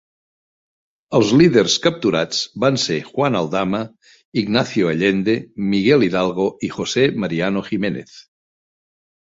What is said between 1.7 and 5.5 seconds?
capturats van ser Juan Aldama, Ignacio Allende,